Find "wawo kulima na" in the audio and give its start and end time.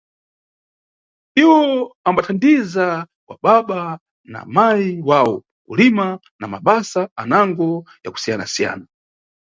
5.09-6.45